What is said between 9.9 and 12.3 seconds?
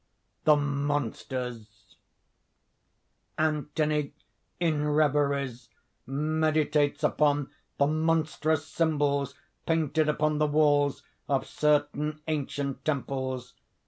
upon the walls of certain